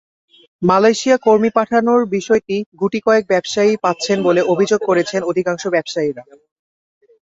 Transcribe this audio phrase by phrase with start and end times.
[0.61, 6.09] Malaysia কর্মী পাঠানোর বিষয়টি গুটিকয়েক ব্যবসায়ী পাচ্ছেন বলে অভিযোগ করেছেন অধিকাংশ ব্যবসায়ী।